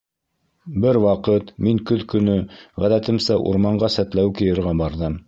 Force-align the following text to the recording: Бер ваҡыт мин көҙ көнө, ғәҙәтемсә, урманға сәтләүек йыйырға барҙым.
Бер 0.85 0.97
ваҡыт 1.03 1.51
мин 1.67 1.81
көҙ 1.91 2.01
көнө, 2.13 2.37
ғәҙәтемсә, 2.85 3.39
урманға 3.51 3.91
сәтләүек 3.97 4.43
йыйырға 4.49 4.75
барҙым. 4.83 5.19